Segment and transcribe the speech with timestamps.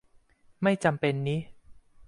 [0.63, 1.37] ไม่จำเป็นนิ